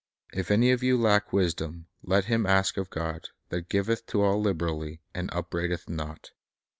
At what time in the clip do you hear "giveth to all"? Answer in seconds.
3.69-4.41